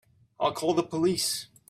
I'll 0.39 0.51
call 0.53 0.73
the 0.73 0.81
police. 0.83 1.47